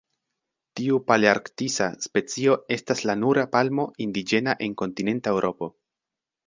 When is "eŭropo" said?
5.37-5.75